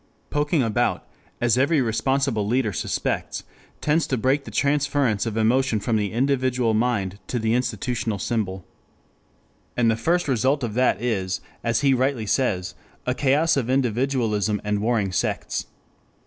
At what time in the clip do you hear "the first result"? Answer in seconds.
9.91-10.63